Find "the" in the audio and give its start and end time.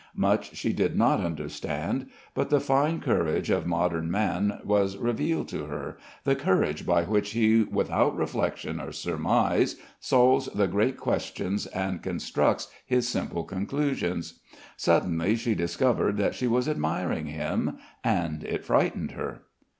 2.49-2.59, 6.23-6.35, 10.55-10.65